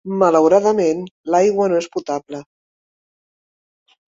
[0.21, 1.03] Malauradament,
[1.35, 2.41] l'aigua no és potable.